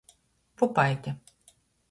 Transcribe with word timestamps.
Pupaite. 0.57 1.11